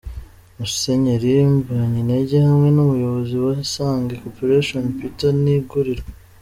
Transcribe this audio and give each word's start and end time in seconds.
Musenyeri 0.57 1.31
Mbonyintege 1.53 2.37
hamwe 2.47 2.69
n'umuyobozi 2.71 3.35
wa 3.45 3.53
Isange 3.65 4.13
Corporation 4.21 4.83
Peter 4.97 5.31
Ntigurirwa. 5.43 6.09